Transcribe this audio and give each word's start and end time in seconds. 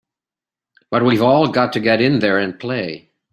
But 0.89 1.05
we've 1.05 1.21
all 1.21 1.47
got 1.49 1.73
to 1.73 1.79
get 1.79 2.01
in 2.01 2.17
there 2.17 2.39
and 2.39 2.59
play! 2.59 3.11